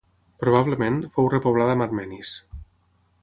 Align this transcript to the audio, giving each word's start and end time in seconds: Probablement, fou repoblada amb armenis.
Probablement, 0.43 0.97
fou 1.17 1.29
repoblada 1.33 1.77
amb 1.77 1.87
armenis. 1.87 2.35